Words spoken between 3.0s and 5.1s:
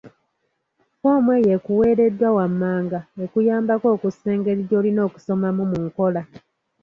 ekuyambako okussa engeri gy'olina